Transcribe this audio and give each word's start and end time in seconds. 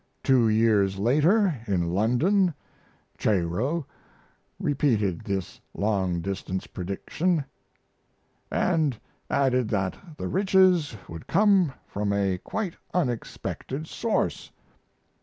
Two 0.23 0.49
years 0.49 0.97
later 0.97 1.59
in 1.67 1.93
London 1.93 2.55
Cheiro 3.19 3.85
repeated 4.59 5.19
this 5.23 5.61
long 5.75 6.21
distance 6.21 6.65
prediction, 6.65 7.45
& 8.51 8.51
added 8.51 9.69
that 9.69 9.95
the 10.17 10.27
riches 10.27 10.97
would 11.07 11.27
come 11.27 11.73
from 11.85 12.11
a 12.11 12.39
quite 12.39 12.73
unexpected 12.95 13.85
source. 13.85 14.51